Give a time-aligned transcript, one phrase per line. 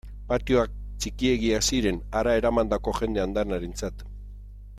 [0.29, 0.71] Patioak
[1.03, 4.05] txikiegiak ziren hara eramandako jende andanarentzat.